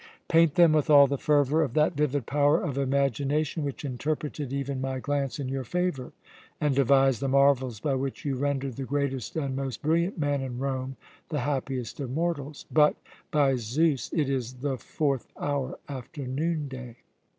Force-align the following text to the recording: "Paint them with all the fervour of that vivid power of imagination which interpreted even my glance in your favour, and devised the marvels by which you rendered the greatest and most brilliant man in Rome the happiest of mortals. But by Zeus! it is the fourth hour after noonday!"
"Paint 0.27 0.55
them 0.55 0.73
with 0.73 0.89
all 0.89 1.05
the 1.05 1.19
fervour 1.19 1.61
of 1.61 1.75
that 1.75 1.93
vivid 1.95 2.25
power 2.25 2.59
of 2.59 2.75
imagination 2.75 3.63
which 3.63 3.85
interpreted 3.85 4.51
even 4.51 4.81
my 4.81 4.97
glance 4.99 5.37
in 5.37 5.47
your 5.47 5.63
favour, 5.63 6.11
and 6.59 6.73
devised 6.73 7.19
the 7.19 7.27
marvels 7.27 7.79
by 7.79 7.93
which 7.93 8.25
you 8.25 8.33
rendered 8.35 8.77
the 8.77 8.83
greatest 8.83 9.35
and 9.35 9.55
most 9.55 9.83
brilliant 9.83 10.17
man 10.17 10.41
in 10.41 10.57
Rome 10.57 10.97
the 11.29 11.41
happiest 11.41 11.99
of 11.99 12.09
mortals. 12.09 12.65
But 12.71 12.95
by 13.29 13.57
Zeus! 13.57 14.11
it 14.11 14.27
is 14.27 14.55
the 14.55 14.75
fourth 14.79 15.27
hour 15.37 15.77
after 15.87 16.25
noonday!" 16.25 16.95